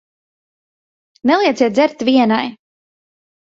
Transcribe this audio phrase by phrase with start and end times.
[1.27, 2.47] Nelieciet dzert vienai.